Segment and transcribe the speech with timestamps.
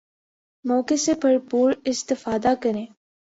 [0.65, 2.85] موقع سے بھرپور استفادہ کریں